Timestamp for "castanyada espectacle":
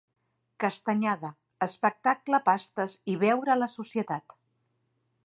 0.63-2.39